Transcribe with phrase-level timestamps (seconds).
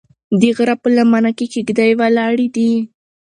[0.39, 2.71] د غره په لمنه کې کيږدۍ ولاړې دي.